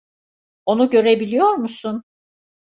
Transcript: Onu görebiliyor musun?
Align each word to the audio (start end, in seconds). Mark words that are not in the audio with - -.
Onu 0.65 0.89
görebiliyor 0.89 1.53
musun? 1.55 2.03